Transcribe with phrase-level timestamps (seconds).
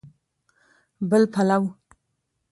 [1.09, 1.61] بل پلو